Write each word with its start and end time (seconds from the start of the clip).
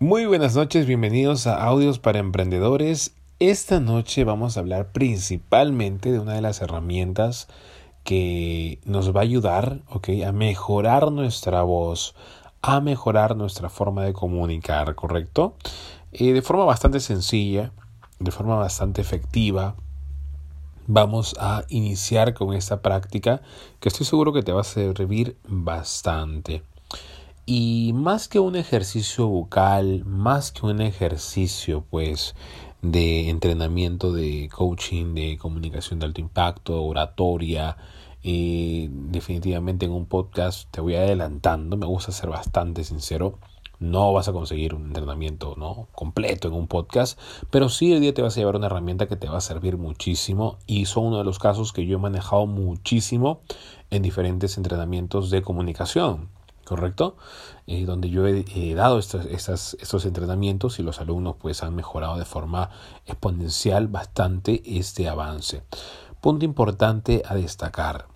Muy 0.00 0.26
buenas 0.26 0.56
noches, 0.56 0.86
bienvenidos 0.86 1.46
a 1.46 1.64
Audios 1.64 2.00
para 2.00 2.18
Emprendedores. 2.18 3.14
Esta 3.38 3.78
noche 3.78 4.24
vamos 4.24 4.56
a 4.56 4.60
hablar 4.60 4.90
principalmente 4.90 6.10
de 6.10 6.18
una 6.18 6.34
de 6.34 6.40
las 6.40 6.60
herramientas 6.60 7.46
que 8.02 8.80
nos 8.84 9.14
va 9.14 9.20
a 9.20 9.22
ayudar 9.22 9.82
a 10.26 10.32
mejorar 10.32 11.12
nuestra 11.12 11.62
voz, 11.62 12.16
a 12.60 12.80
mejorar 12.80 13.36
nuestra 13.36 13.70
forma 13.70 14.02
de 14.02 14.12
comunicar, 14.12 14.96
¿correcto? 14.96 15.54
Eh, 16.10 16.32
de 16.32 16.42
forma 16.42 16.64
bastante 16.64 16.98
sencilla, 16.98 17.70
de 18.18 18.32
forma 18.32 18.56
bastante 18.56 19.00
efectiva. 19.00 19.76
Vamos 20.88 21.36
a 21.38 21.62
iniciar 21.68 22.34
con 22.34 22.52
esta 22.52 22.82
práctica 22.82 23.42
que 23.78 23.90
estoy 23.90 24.06
seguro 24.06 24.32
que 24.32 24.42
te 24.42 24.52
va 24.52 24.62
a 24.62 24.64
servir 24.64 25.36
bastante. 25.46 26.64
Y 27.46 27.92
más 27.92 28.28
que 28.28 28.38
un 28.38 28.56
ejercicio 28.56 29.26
bucal, 29.28 30.04
más 30.06 30.50
que 30.50 30.64
un 30.64 30.80
ejercicio 30.80 31.84
pues 31.90 32.34
de 32.80 33.28
entrenamiento 33.28 34.12
de 34.12 34.48
coaching, 34.50 35.14
de 35.14 35.36
comunicación 35.36 35.98
de 35.98 36.06
alto 36.06 36.22
impacto, 36.22 36.82
oratoria, 36.82 37.76
eh, 38.22 38.88
definitivamente 38.90 39.84
en 39.84 39.92
un 39.92 40.06
podcast 40.06 40.70
te 40.70 40.80
voy 40.80 40.94
adelantando, 40.94 41.76
me 41.76 41.84
gusta 41.84 42.12
ser 42.12 42.30
bastante 42.30 42.82
sincero. 42.82 43.38
No 43.78 44.14
vas 44.14 44.28
a 44.28 44.32
conseguir 44.32 44.74
un 44.74 44.86
entrenamiento 44.86 45.54
¿no? 45.58 45.88
completo 45.92 46.48
en 46.48 46.54
un 46.54 46.66
podcast, 46.66 47.18
pero 47.50 47.68
sí 47.68 47.92
el 47.92 48.00
día 48.00 48.14
te 48.14 48.22
vas 48.22 48.34
a 48.36 48.40
llevar 48.40 48.56
una 48.56 48.66
herramienta 48.66 49.06
que 49.06 49.16
te 49.16 49.28
va 49.28 49.38
a 49.38 49.42
servir 49.42 49.76
muchísimo 49.76 50.56
y 50.66 50.86
son 50.86 51.08
uno 51.08 51.18
de 51.18 51.24
los 51.24 51.38
casos 51.38 51.74
que 51.74 51.84
yo 51.84 51.98
he 51.98 52.00
manejado 52.00 52.46
muchísimo 52.46 53.42
en 53.90 54.02
diferentes 54.02 54.56
entrenamientos 54.56 55.28
de 55.28 55.42
comunicación. 55.42 56.30
¿Correcto? 56.64 57.16
Eh, 57.66 57.84
donde 57.84 58.10
yo 58.10 58.26
he, 58.26 58.74
dado 58.74 58.98
estos, 58.98 59.26
estos 59.26 60.04
entrenamientos 60.04 60.78
y 60.78 60.82
los 60.82 61.00
alumnos 61.00 61.36
pues 61.40 61.62
han 61.62 61.74
mejorado 61.74 62.16
de 62.18 62.24
forma 62.24 62.70
exponencial 63.06 63.88
bastante 63.88 64.62
este 64.64 65.08
avance. 65.08 65.62
Punto 66.20 66.44
importante 66.44 67.22
a 67.26 67.34
destacar. 67.34 68.06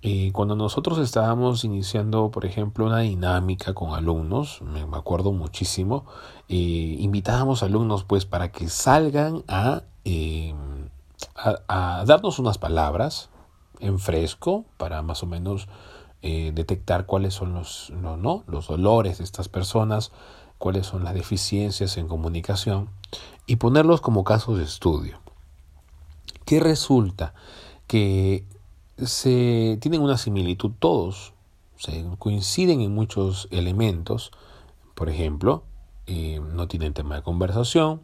Eh, 0.00 0.30
cuando 0.32 0.54
nosotros 0.54 0.98
estábamos 0.98 1.64
iniciando, 1.64 2.30
por 2.30 2.44
ejemplo, 2.44 2.86
una 2.86 3.00
dinámica 3.00 3.74
con 3.74 3.94
alumnos, 3.94 4.62
me, 4.62 4.82
acuerdo 4.96 5.32
muchísimo, 5.32 6.06
eh, 6.48 6.96
invitábamos 7.00 7.64
alumnos 7.64 8.04
pues 8.04 8.24
para 8.24 8.52
que 8.52 8.68
salgan 8.68 9.42
a, 9.48 9.82
a 11.66 12.04
darnos 12.06 12.38
unas 12.38 12.58
palabras 12.58 13.30
en 13.80 13.98
fresco 13.98 14.66
para 14.76 15.02
más 15.02 15.22
o 15.22 15.26
menos 15.26 15.68
eh, 16.22 16.52
detectar 16.54 17.06
cuáles 17.06 17.34
son 17.34 17.54
los, 17.54 17.90
no, 17.90 18.44
los 18.46 18.66
dolores 18.66 19.18
de 19.18 19.24
estas 19.24 19.48
personas, 19.48 20.10
cuáles 20.58 20.86
son 20.86 21.04
las 21.04 21.14
deficiencias 21.14 21.96
en 21.96 22.08
comunicación 22.08 22.88
y 23.46 23.56
ponerlos 23.56 24.00
como 24.00 24.24
casos 24.24 24.58
de 24.58 24.64
estudio. 24.64 25.20
¿Qué 26.44 26.60
resulta? 26.60 27.34
Que 27.86 28.44
se 28.96 29.78
tienen 29.80 30.02
una 30.02 30.18
similitud 30.18 30.72
todos, 30.78 31.34
se 31.76 32.04
coinciden 32.18 32.80
en 32.80 32.94
muchos 32.94 33.46
elementos, 33.52 34.32
por 34.94 35.08
ejemplo, 35.08 35.62
eh, 36.06 36.40
no 36.40 36.66
tienen 36.66 36.94
tema 36.94 37.14
de 37.14 37.22
conversación, 37.22 38.02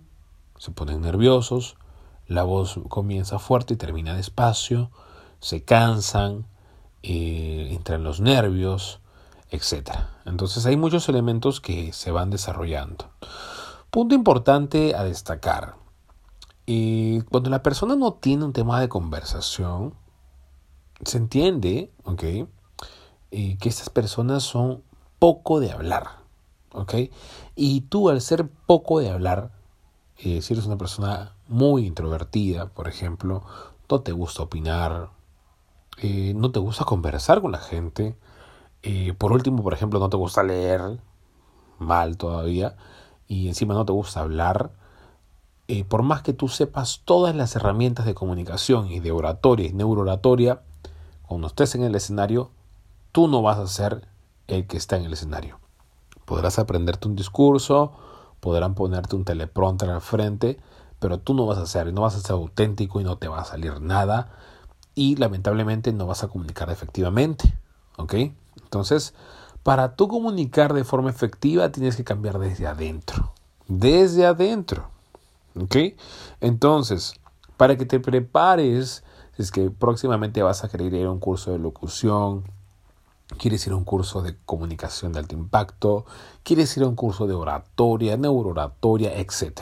se 0.59 0.71
ponen 0.71 1.01
nerviosos, 1.01 1.77
la 2.29 2.45
voz 2.45 2.79
comienza 2.89 3.39
fuerte 3.39 3.75
y 3.75 3.77
termina 3.77 4.15
despacio, 4.15 4.91
se 5.41 5.65
cansan, 5.65 6.47
eh, 7.07 7.69
entran 7.71 8.03
los 8.03 8.21
nervios, 8.21 9.01
etc. 9.51 9.91
Entonces 10.25 10.65
hay 10.65 10.79
muchos 10.79 11.07
elementos 11.11 11.61
que 11.61 11.93
se 11.93 12.11
van 12.11 12.31
desarrollando. 12.31 13.11
Punto 13.91 14.15
importante 14.15 14.95
a 14.95 15.05
destacar. 15.05 15.75
Eh, 16.67 17.23
cuando 17.31 17.51
la 17.51 17.63
persona 17.63 17.95
no 17.95 18.15
tiene 18.15 18.47
un 18.47 18.55
tema 18.55 18.81
de 18.81 18.89
conversación, 18.89 19.93
se 21.05 21.19
entiende, 21.19 21.93
¿ok? 22.05 22.23
Eh, 22.23 23.59
que 23.61 23.69
estas 23.69 23.91
personas 23.91 24.43
son 24.43 24.83
poco 25.19 25.61
de 25.61 25.73
hablar, 25.73 26.05
¿ok? 26.73 26.95
Y 27.55 27.83
tú 27.83 28.09
al 28.09 28.23
ser 28.23 28.49
poco 28.49 29.01
de 29.01 29.11
hablar, 29.11 29.51
si 30.17 30.39
eres 30.55 30.65
una 30.65 30.79
persona 30.79 31.35
muy 31.49 31.85
introvertida, 31.85 32.71
por 32.71 32.89
ejemplo, 32.89 33.45
no 33.91 34.01
te 34.01 34.13
gusta 34.13 34.45
opinar, 34.45 35.11
eh, 35.99 36.33
no 36.35 36.51
te 36.51 36.59
gusta 36.59 36.85
conversar 36.85 37.41
con 37.41 37.53
la 37.53 37.59
gente, 37.59 38.17
eh, 38.83 39.15
por 39.15 39.33
último, 39.33 39.63
por 39.63 39.73
ejemplo, 39.73 39.99
no 39.99 40.11
te 40.11 40.17
gusta 40.17 40.43
leer 40.43 41.01
mal 41.79 42.17
todavía 42.17 42.77
y 43.29 43.49
encima 43.49 43.75
no 43.75 43.87
te 43.87 43.93
gusta 43.93 44.21
hablar, 44.21 44.73
eh, 45.69 45.85
por 45.85 46.03
más 46.03 46.23
que 46.23 46.35
tú 46.35 46.49
sepas 46.49 47.01
todas 47.05 47.35
las 47.35 47.57
herramientas 47.57 48.05
de 48.05 48.15
comunicación 48.15 48.91
y 48.91 49.01
de 49.01 49.13
oratoria 49.13 49.67
y 49.69 49.73
neurooratoria, 49.73 50.61
cuando 51.27 51.47
estés 51.47 51.75
en 51.75 51.85
el 51.85 51.95
escenario, 51.95 52.51
tú 53.13 53.29
no 53.29 53.41
vas 53.41 53.59
a 53.59 53.67
ser 53.67 54.07
el 54.47 54.67
que 54.67 54.77
está 54.77 54.97
en 54.97 55.05
el 55.05 55.15
escenario. 55.15 55.59
Podrás 56.27 56.59
aprenderte 56.59 57.09
un 57.09 57.17
discurso, 57.17 57.93
podrán 58.41 58.75
ponerte 58.75 59.17
un 59.17 59.25
teleprompter 59.25 59.89
al 59.89 60.03
frente, 60.03 60.59
pero 60.99 61.19
tú 61.19 61.33
no 61.33 61.47
vas 61.47 61.59
a 61.59 61.67
ser, 61.67 61.93
no 61.95 62.03
vas 62.03 62.17
a 62.17 62.21
ser 62.21 62.33
auténtico 62.33 63.01
y 63.01 63.05
no 63.05 63.17
te 63.17 63.29
va 63.29 63.41
a 63.41 63.45
salir 63.45 63.81
nada 63.81 64.33
y 64.95 65.17
lamentablemente 65.17 65.93
no 65.93 66.07
vas 66.07 66.25
a 66.25 66.29
comunicar 66.29 66.71
efectivamente. 66.71 67.57
¿Ok? 67.97 68.15
Entonces, 68.63 69.15
para 69.63 69.97
tú 69.97 70.09
comunicar 70.09 70.75
de 70.75 70.85
forma 70.85 71.11
efectiva 71.11 71.71
tienes 71.71 71.97
que 71.97 72.05
cambiar 72.05 72.39
desde 72.39 72.67
adentro. 72.67 73.33
Desde 73.67 74.27
adentro. 74.27 74.89
¿Ok? 75.61 75.77
Entonces, 76.41 77.15
para 77.57 77.77
que 77.77 77.87
te 77.87 78.01
prepares, 78.01 79.05
es 79.39 79.51
que 79.51 79.71
próximamente 79.71 80.43
vas 80.43 80.65
a 80.65 80.69
querer 80.69 80.93
ir 80.95 81.07
a 81.07 81.11
un 81.11 81.21
curso 81.21 81.53
de 81.53 81.59
locución, 81.59 82.45
quieres 83.39 83.67
ir 83.67 83.73
a 83.73 83.77
un 83.77 83.85
curso 83.85 84.23
de 84.23 84.37
comunicación 84.45 85.13
de 85.13 85.21
alto 85.21 85.35
impacto, 85.35 86.05
quieres 86.43 86.77
ir 86.77 86.83
a 86.83 86.89
un 86.89 86.95
curso 86.95 87.27
de 87.27 87.35
oratoria, 87.35 88.17
neurooratoria, 88.17 89.19
etc. 89.19 89.61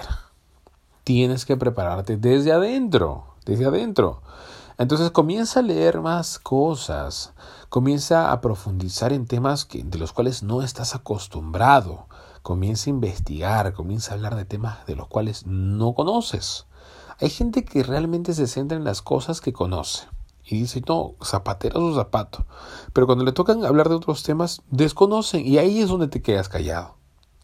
Tienes 1.05 1.45
que 1.45 1.57
prepararte 1.57 2.17
desde 2.17 2.53
adentro, 2.53 3.25
desde 3.45 3.67
adentro. 3.67 4.23
Entonces 4.83 5.13
comienza 5.13 5.61
a 5.61 5.63
leer 5.63 6.01
más 6.01 6.41
cosas, 6.41 7.35
comienza 7.69 8.33
a 8.33 8.41
profundizar 8.41 9.13
en 9.13 9.29
temas 9.29 9.65
que, 9.65 9.85
de 9.85 9.97
los 9.97 10.13
cuales 10.13 10.43
no 10.43 10.61
estás 10.61 10.97
acostumbrado, 10.97 12.09
comienza 12.43 12.91
a 12.91 12.95
investigar, 12.95 13.75
comienza 13.75 14.11
a 14.11 14.15
hablar 14.15 14.35
de 14.35 14.45
temas 14.45 14.85
de 14.87 14.97
los 14.97 15.07
cuales 15.07 15.47
no 15.47 15.95
conoces. 15.95 16.67
Hay 17.21 17.31
gente 17.31 17.65
que 17.65 17.85
realmente 17.85 18.35
se 18.35 18.49
centra 18.49 18.77
en 18.77 18.83
las 18.83 19.03
cosas 19.03 19.41
que 19.41 19.53
conoce 19.53 20.09
y 20.45 20.59
dice, 20.59 20.83
no, 20.89 21.15
zapatero 21.25 21.79
su 21.79 21.95
zapato. 21.95 22.45
Pero 22.93 23.07
cuando 23.07 23.25
le 23.25 23.31
tocan 23.31 23.65
hablar 23.65 23.89
de 23.89 23.95
otros 23.95 24.25
temas, 24.25 24.63
desconocen 24.69 25.47
y 25.47 25.59
ahí 25.59 25.81
es 25.81 25.91
donde 25.91 26.09
te 26.09 26.23
quedas 26.23 26.49
callado. 26.49 26.97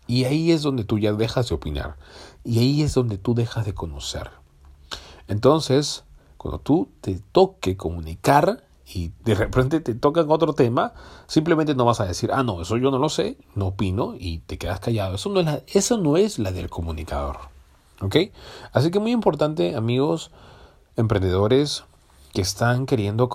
Y 0.09 0.25
ahí 0.25 0.51
es 0.51 0.63
donde 0.63 0.83
tú 0.83 0.99
ya 0.99 1.13
dejas 1.13 1.51
de 1.51 1.55
opinar. 1.55 1.99
Y 2.43 2.59
ahí 2.59 2.83
es 2.83 2.95
donde 2.95 3.17
tú 3.17 3.37
dejas 3.37 3.65
de 3.65 3.75
conocer. 3.75 4.29
Entonces, 5.29 6.03
cuando 6.39 6.61
tú 6.61 6.89
te 7.01 7.21
toque 7.33 7.77
comunicar 7.77 8.65
y 8.87 9.13
de 9.25 9.35
repente 9.35 9.81
te 9.81 9.95
tocan 9.95 10.31
otro 10.31 10.55
tema, 10.55 10.95
simplemente 11.27 11.75
no 11.75 11.85
vas 11.85 12.01
a 12.01 12.07
decir, 12.07 12.31
ah, 12.33 12.43
no, 12.43 12.63
eso 12.63 12.79
yo 12.79 12.91
no 12.91 12.99
lo 12.99 13.11
sé, 13.11 13.37
no 13.55 13.67
opino 13.67 14.15
y 14.19 14.39
te 14.39 14.57
quedas 14.57 14.81
callado. 14.81 15.17
Eso 15.17 15.29
no 15.29 15.41
es 15.41 15.47
la, 15.47 15.63
eso 15.67 15.99
no 15.99 16.17
es 16.17 16.39
la 16.39 16.53
del 16.53 16.71
comunicador. 16.71 17.37
¿Ok? 18.01 18.17
Así 18.73 18.91
que 18.91 19.01
muy 19.01 19.11
importante, 19.11 19.75
amigos 19.75 20.31
emprendedores 20.97 21.85
que 22.33 22.41
están 22.41 22.87
queriendo 22.87 23.29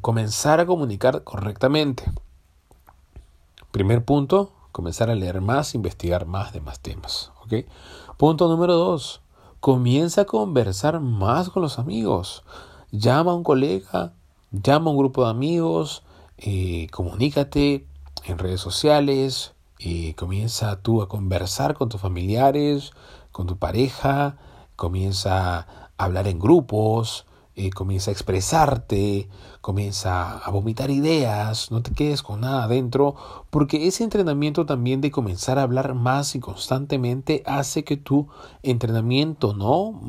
comenzar 0.00 0.60
a 0.60 0.66
comunicar 0.66 1.24
correctamente. 1.24 2.04
Primer 3.70 4.04
punto, 4.04 4.52
comenzar 4.72 5.10
a 5.10 5.14
leer 5.14 5.40
más, 5.40 5.74
investigar 5.74 6.26
más 6.26 6.52
de 6.52 6.60
más 6.60 6.80
temas. 6.80 7.32
¿Ok? 7.42 7.66
Punto 8.16 8.48
número 8.48 8.74
dos, 8.74 9.20
Comienza 9.60 10.22
a 10.22 10.24
conversar 10.24 11.00
más 11.00 11.50
con 11.50 11.60
los 11.60 11.78
amigos. 11.78 12.44
Llama 12.92 13.32
a 13.32 13.34
un 13.34 13.42
colega, 13.42 14.14
llama 14.50 14.86
a 14.86 14.92
un 14.92 14.96
grupo 14.96 15.24
de 15.24 15.30
amigos, 15.32 16.02
eh, 16.38 16.86
comunícate 16.90 17.86
en 18.24 18.38
redes 18.38 18.62
sociales, 18.62 19.52
eh, 19.78 20.14
comienza 20.14 20.80
tú 20.80 21.02
a 21.02 21.10
conversar 21.10 21.74
con 21.74 21.90
tus 21.90 22.00
familiares, 22.00 22.92
con 23.32 23.46
tu 23.46 23.58
pareja, 23.58 24.38
comienza 24.76 25.58
a 25.58 25.66
hablar 25.98 26.26
en 26.26 26.38
grupos, 26.38 27.26
eh, 27.60 27.70
comienza 27.70 28.10
a 28.10 28.12
expresarte, 28.12 29.28
comienza 29.60 30.38
a 30.38 30.50
vomitar 30.50 30.90
ideas, 30.90 31.70
no 31.70 31.82
te 31.82 31.92
quedes 31.92 32.22
con 32.22 32.40
nada 32.40 32.64
adentro, 32.64 33.16
porque 33.50 33.86
ese 33.86 34.02
entrenamiento 34.02 34.64
también 34.64 35.02
de 35.02 35.10
comenzar 35.10 35.58
a 35.58 35.64
hablar 35.64 35.94
más 35.94 36.34
y 36.34 36.40
constantemente 36.40 37.42
hace 37.44 37.84
que 37.84 37.98
tu 37.98 38.28
entrenamiento, 38.62 39.52
¿no? 39.52 40.00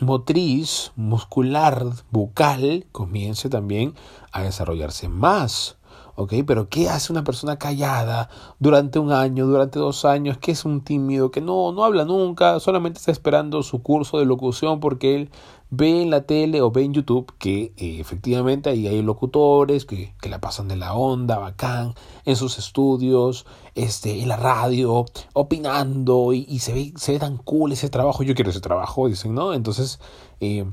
motriz, 0.00 0.92
muscular, 0.96 1.86
bucal, 2.10 2.86
comience 2.92 3.48
también 3.48 3.94
a 4.32 4.42
desarrollarse 4.42 5.08
más. 5.08 5.77
¿Ok? 6.18 6.34
Pero 6.44 6.68
¿qué 6.68 6.88
hace 6.88 7.12
una 7.12 7.22
persona 7.22 7.58
callada 7.58 8.28
durante 8.58 8.98
un 8.98 9.12
año, 9.12 9.46
durante 9.46 9.78
dos 9.78 10.04
años, 10.04 10.36
que 10.36 10.50
es 10.50 10.64
un 10.64 10.82
tímido, 10.82 11.30
que 11.30 11.40
no, 11.40 11.70
no 11.70 11.84
habla 11.84 12.04
nunca, 12.04 12.58
solamente 12.58 12.98
está 12.98 13.12
esperando 13.12 13.62
su 13.62 13.82
curso 13.82 14.18
de 14.18 14.26
locución 14.26 14.80
porque 14.80 15.14
él 15.14 15.30
ve 15.70 16.02
en 16.02 16.10
la 16.10 16.22
tele 16.22 16.60
o 16.60 16.72
ve 16.72 16.82
en 16.82 16.92
YouTube 16.92 17.32
que 17.38 17.72
eh, 17.76 18.00
efectivamente 18.00 18.68
ahí 18.68 18.88
hay 18.88 19.00
locutores 19.00 19.84
que, 19.84 20.12
que, 20.20 20.28
la 20.28 20.40
pasan 20.40 20.66
de 20.66 20.74
la 20.74 20.94
onda, 20.94 21.38
bacán, 21.38 21.94
en 22.24 22.34
sus 22.34 22.58
estudios, 22.58 23.46
este, 23.76 24.20
en 24.20 24.28
la 24.28 24.36
radio, 24.36 25.04
opinando 25.34 26.32
y, 26.32 26.58
se, 26.58 26.72
ve, 26.72 26.92
se 26.96 27.12
ve 27.12 27.18
tan 27.20 27.36
cool 27.36 27.70
ese 27.70 27.90
trabajo, 27.90 28.24
yo 28.24 28.34
quiero 28.34 28.50
ese 28.50 28.60
trabajo, 28.60 29.06
dicen, 29.06 29.34
¿no? 29.34 29.54
Entonces 29.54 30.00
eh, 30.40 30.64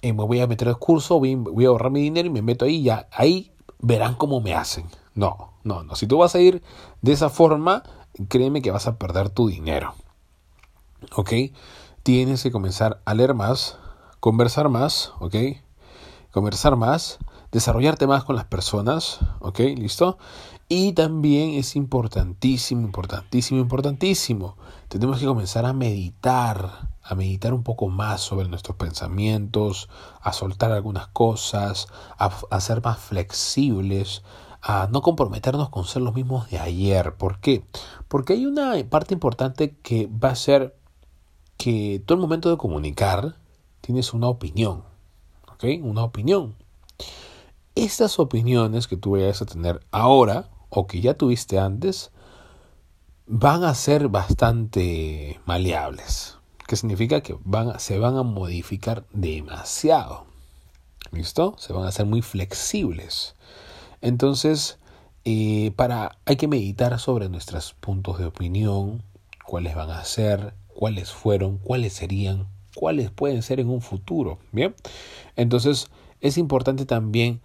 eh, 0.00 0.12
me 0.14 0.24
voy 0.24 0.40
a 0.40 0.46
meter 0.46 0.68
al 0.68 0.78
curso, 0.78 1.20
voy 1.20 1.64
a 1.66 1.68
ahorrar 1.68 1.90
mi 1.90 2.00
dinero 2.00 2.28
y 2.28 2.30
me 2.30 2.40
meto 2.40 2.64
ahí, 2.64 2.82
ya 2.82 3.08
ahí 3.12 3.52
verán 3.78 4.14
cómo 4.14 4.40
me 4.40 4.54
hacen. 4.54 4.86
No, 5.14 5.52
no, 5.64 5.82
no. 5.82 5.94
Si 5.96 6.06
tú 6.06 6.18
vas 6.18 6.34
a 6.34 6.40
ir 6.40 6.62
de 7.02 7.12
esa 7.12 7.30
forma, 7.30 7.82
créeme 8.28 8.62
que 8.62 8.70
vas 8.70 8.86
a 8.86 8.98
perder 8.98 9.30
tu 9.30 9.48
dinero. 9.48 9.94
¿Ok? 11.14 11.32
Tienes 12.02 12.42
que 12.42 12.52
comenzar 12.52 13.00
a 13.04 13.14
leer 13.14 13.34
más, 13.34 13.78
conversar 14.20 14.68
más, 14.68 15.12
¿ok? 15.18 15.34
Conversar 16.30 16.76
más, 16.76 17.18
desarrollarte 17.52 18.06
más 18.06 18.24
con 18.24 18.36
las 18.36 18.44
personas, 18.44 19.18
¿ok? 19.40 19.58
¿Listo? 19.76 20.18
Y 20.68 20.94
también 20.94 21.50
es 21.50 21.76
importantísimo, 21.76 22.82
importantísimo, 22.82 23.60
importantísimo. 23.60 24.56
Tenemos 24.88 25.20
que 25.20 25.26
comenzar 25.26 25.64
a 25.64 25.72
meditar, 25.72 26.88
a 27.04 27.14
meditar 27.14 27.54
un 27.54 27.62
poco 27.62 27.86
más 27.86 28.20
sobre 28.20 28.48
nuestros 28.48 28.76
pensamientos, 28.76 29.88
a 30.20 30.32
soltar 30.32 30.72
algunas 30.72 31.06
cosas, 31.06 31.86
a, 32.18 32.60
ser 32.60 32.82
más 32.82 32.98
flexibles, 32.98 34.24
a 34.60 34.88
no 34.90 35.02
comprometernos 35.02 35.68
con 35.68 35.84
ser 35.84 36.02
los 36.02 36.16
mismos 36.16 36.50
de 36.50 36.58
ayer. 36.58 37.14
¿Por 37.14 37.38
qué? 37.38 37.62
Porque 38.08 38.32
hay 38.32 38.44
una 38.46 38.74
parte 38.90 39.14
importante 39.14 39.76
que 39.84 40.08
va 40.08 40.30
a 40.30 40.34
ser 40.34 40.76
que 41.58 42.02
todo 42.04 42.16
el 42.16 42.22
momento 42.22 42.50
de 42.50 42.56
comunicar 42.56 43.36
tienes 43.82 44.12
una 44.12 44.26
opinión, 44.26 44.82
¿ok? 45.52 45.64
Una 45.82 46.02
opinión. 46.02 46.56
Estas 47.76 48.18
opiniones 48.18 48.88
que 48.88 48.96
tú 48.96 49.12
vayas 49.12 49.42
a 49.42 49.46
tener 49.46 49.80
ahora 49.92 50.48
o 50.68 50.86
que 50.86 51.00
ya 51.00 51.14
tuviste 51.14 51.58
antes 51.58 52.10
van 53.26 53.64
a 53.64 53.74
ser 53.74 54.08
bastante 54.08 55.40
maleables. 55.46 56.38
Que 56.66 56.76
significa 56.76 57.20
que 57.20 57.36
van, 57.44 57.78
se 57.78 57.98
van 57.98 58.16
a 58.16 58.22
modificar 58.22 59.04
demasiado. 59.12 60.26
¿Listo? 61.12 61.54
Se 61.58 61.72
van 61.72 61.84
a 61.84 61.88
hacer 61.88 62.06
muy 62.06 62.22
flexibles. 62.22 63.36
Entonces, 64.00 64.78
eh, 65.24 65.72
para, 65.76 66.18
hay 66.24 66.36
que 66.36 66.48
meditar 66.48 66.98
sobre 66.98 67.28
nuestros 67.28 67.74
puntos 67.74 68.18
de 68.18 68.26
opinión, 68.26 69.02
cuáles 69.44 69.74
van 69.74 69.90
a 69.90 70.04
ser, 70.04 70.54
cuáles 70.68 71.12
fueron, 71.12 71.58
cuáles 71.58 71.94
serían, 71.94 72.48
cuáles 72.74 73.10
pueden 73.10 73.42
ser 73.42 73.60
en 73.60 73.68
un 73.68 73.80
futuro. 73.80 74.38
Bien, 74.52 74.74
entonces 75.34 75.88
es 76.20 76.38
importante 76.38 76.84
también 76.84 77.40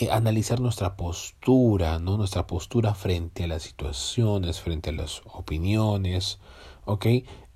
eh, 0.00 0.10
analizar 0.10 0.60
nuestra 0.60 0.96
postura, 0.96 1.98
¿no? 1.98 2.16
Nuestra 2.16 2.46
postura 2.46 2.94
frente 2.94 3.44
a 3.44 3.46
las 3.46 3.62
situaciones, 3.62 4.60
frente 4.60 4.90
a 4.90 4.92
las 4.94 5.20
opiniones, 5.34 6.38
¿ok? 6.86 7.06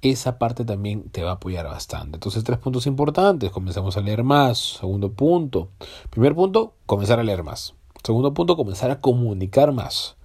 Esa 0.02 0.38
parte 0.38 0.66
también 0.66 1.08
te 1.08 1.22
va 1.22 1.30
a 1.30 1.34
apoyar 1.34 1.66
bastante. 1.66 2.16
Entonces, 2.16 2.44
tres 2.44 2.58
puntos 2.58 2.86
importantes. 2.86 3.50
Comenzamos 3.50 3.96
a 3.96 4.02
leer 4.02 4.22
más. 4.22 4.58
Segundo 4.80 5.10
punto. 5.12 5.70
Primer 6.10 6.34
punto, 6.34 6.74
comenzar 6.84 7.18
a 7.18 7.22
leer 7.22 7.42
más. 7.42 7.74
Segundo 8.02 8.34
punto, 8.34 8.56
comenzar 8.56 8.90
a 8.90 9.00
comunicar 9.00 9.72
más. 9.72 10.16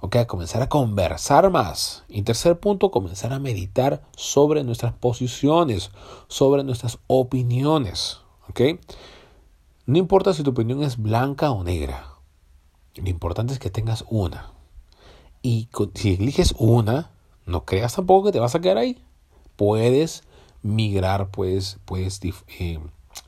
¿ok? 0.00 0.26
Comenzar 0.26 0.62
a 0.62 0.68
conversar 0.68 1.50
más. 1.50 2.04
Y 2.08 2.22
tercer 2.22 2.58
punto, 2.58 2.90
comenzar 2.90 3.32
a 3.32 3.38
meditar 3.38 4.02
sobre 4.16 4.64
nuestras 4.64 4.92
posiciones, 4.94 5.92
sobre 6.26 6.64
nuestras 6.64 6.98
opiniones, 7.06 8.18
¿ok? 8.48 8.60
No 9.90 9.98
importa 9.98 10.32
si 10.32 10.44
tu 10.44 10.50
opinión 10.50 10.84
es 10.84 10.98
blanca 10.98 11.50
o 11.50 11.64
negra. 11.64 12.14
Lo 12.94 13.10
importante 13.10 13.52
es 13.52 13.58
que 13.58 13.70
tengas 13.70 14.04
una. 14.08 14.52
Y 15.42 15.68
si 15.96 16.14
eliges 16.14 16.54
una, 16.58 17.10
no 17.44 17.64
creas 17.64 17.96
tampoco 17.96 18.26
que 18.26 18.32
te 18.32 18.38
vas 18.38 18.54
a 18.54 18.60
quedar 18.60 18.78
ahí. 18.78 19.02
Puedes 19.56 20.22
migrar, 20.62 21.32
puedes, 21.32 21.80
puedes 21.86 22.20
eh, 22.60 22.78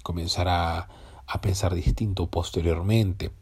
comenzar 0.05 0.47
a, 0.47 0.89
pensar 1.41 1.75
distinto 1.75 2.29
posteriormente. 2.29 3.33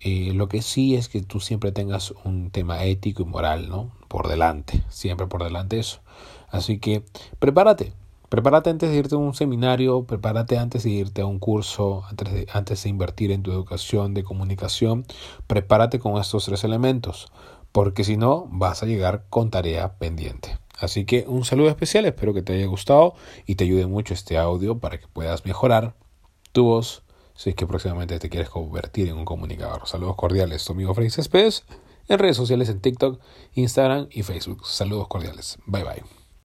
Eh, 0.00 0.32
lo 0.32 0.48
que 0.48 0.62
sí 0.62 0.96
es 0.96 1.10
que 1.10 1.20
tú 1.20 1.40
siempre 1.40 1.72
tengas 1.72 2.14
un 2.24 2.50
tema 2.50 2.84
ético 2.84 3.22
y 3.22 3.26
moral, 3.26 3.68
¿no? 3.68 3.90
Por 4.08 4.28
delante, 4.28 4.82
siempre 4.88 5.26
por 5.26 5.44
delante 5.44 5.78
eso. 5.78 6.00
Así 6.48 6.78
que 6.78 7.04
prepárate, 7.38 7.92
Prepárate 8.32 8.70
antes 8.70 8.88
de 8.88 8.96
irte 8.96 9.14
a 9.14 9.18
un 9.18 9.34
seminario, 9.34 10.04
prepárate 10.04 10.56
antes 10.56 10.84
de 10.84 10.88
irte 10.88 11.20
a 11.20 11.26
un 11.26 11.38
curso, 11.38 12.02
antes 12.08 12.32
de, 12.32 12.46
antes 12.50 12.82
de 12.82 12.88
invertir 12.88 13.30
en 13.30 13.42
tu 13.42 13.52
educación 13.52 14.14
de 14.14 14.24
comunicación, 14.24 15.04
prepárate 15.46 15.98
con 15.98 16.16
estos 16.16 16.46
tres 16.46 16.64
elementos, 16.64 17.30
porque 17.72 18.04
si 18.04 18.16
no 18.16 18.46
vas 18.50 18.82
a 18.82 18.86
llegar 18.86 19.26
con 19.28 19.50
tarea 19.50 19.98
pendiente. 19.98 20.56
Así 20.78 21.04
que 21.04 21.26
un 21.28 21.44
saludo 21.44 21.68
especial, 21.68 22.06
espero 22.06 22.32
que 22.32 22.40
te 22.40 22.54
haya 22.54 22.64
gustado 22.64 23.12
y 23.44 23.56
te 23.56 23.64
ayude 23.64 23.86
mucho 23.86 24.14
este 24.14 24.38
audio 24.38 24.78
para 24.78 24.96
que 24.96 25.08
puedas 25.08 25.44
mejorar 25.44 25.94
tu 26.52 26.64
voz 26.64 27.02
si 27.34 27.50
es 27.50 27.54
que 27.54 27.66
próximamente 27.66 28.18
te 28.18 28.30
quieres 28.30 28.48
convertir 28.48 29.08
en 29.08 29.18
un 29.18 29.26
comunicador. 29.26 29.86
Saludos 29.86 30.16
cordiales, 30.16 30.64
tu 30.64 30.72
amigo 30.72 30.94
Freddy 30.94 31.10
Céspedes 31.10 31.66
en 32.08 32.18
redes 32.18 32.38
sociales 32.38 32.70
en 32.70 32.80
TikTok, 32.80 33.20
Instagram 33.52 34.08
y 34.10 34.22
Facebook. 34.22 34.66
Saludos 34.66 35.08
cordiales. 35.08 35.58
Bye 35.66 35.84
bye. 35.84 36.21